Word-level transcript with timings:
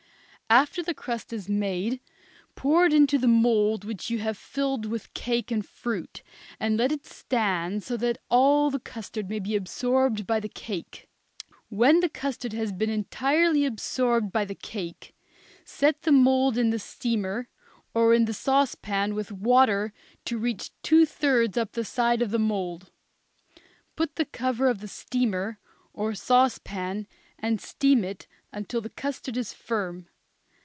After 0.53 0.83
the 0.83 0.93
custard 0.93 1.37
is 1.39 1.47
made, 1.47 2.01
pour 2.55 2.85
it 2.85 2.91
into 2.91 3.17
the 3.17 3.25
mould 3.29 3.85
which 3.85 4.09
you 4.09 4.19
have 4.19 4.37
filled 4.37 4.85
with 4.85 5.13
cake 5.13 5.49
and 5.49 5.65
fruit, 5.65 6.21
and 6.59 6.75
let 6.75 6.91
it 6.91 7.05
stand 7.05 7.83
so 7.83 7.95
that 7.95 8.17
all 8.27 8.69
the 8.69 8.77
custard 8.81 9.29
may 9.29 9.39
be 9.39 9.55
absorbed 9.55 10.27
by 10.27 10.41
the 10.41 10.49
cake. 10.49 11.07
When 11.69 12.01
the 12.01 12.09
custard 12.09 12.51
has 12.51 12.73
been 12.73 12.89
entirely 12.89 13.63
absorbed 13.65 14.33
by 14.33 14.43
the 14.43 14.53
cake, 14.53 15.15
set 15.63 16.01
the 16.01 16.11
mould 16.11 16.57
in 16.57 16.69
the 16.69 16.79
steamer 16.79 17.47
or 17.93 18.13
in 18.13 18.25
the 18.25 18.33
sauce 18.33 18.75
pan 18.75 19.15
with 19.15 19.31
water 19.31 19.93
to 20.25 20.37
reach 20.37 20.71
two 20.83 21.05
thirds 21.05 21.57
up 21.57 21.71
the 21.71 21.85
side 21.85 22.21
of 22.21 22.31
the 22.31 22.37
mould. 22.39 22.91
Put 23.95 24.17
the 24.17 24.25
cover 24.25 24.67
on 24.67 24.79
the 24.79 24.89
steamer, 24.89 25.59
or 25.93 26.13
sauce 26.13 26.57
pan, 26.61 27.07
and 27.39 27.61
steam 27.61 28.03
it 28.03 28.27
until 28.51 28.81
the 28.81 28.89
custard 28.89 29.37
is 29.37 29.53
firm. 29.53 30.07